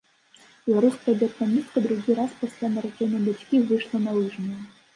Беларуская 0.67 1.13
біятланістка 1.23 1.83
другі 1.85 2.17
раз 2.21 2.31
пасля 2.41 2.73
нараджэння 2.77 3.23
дачкі 3.29 3.63
выйшла 3.71 3.97
на 4.07 4.11
лыжную. 4.21 4.61